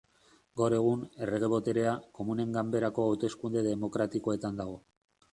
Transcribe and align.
Gaur 0.59 0.73
egun, 0.75 1.01
errege 1.25 1.49
boterea, 1.51 1.91
Komunen 2.19 2.55
Ganberako 2.59 3.05
hauteskunde 3.11 3.63
demokratikoetan 3.67 4.57
dago. 4.63 4.75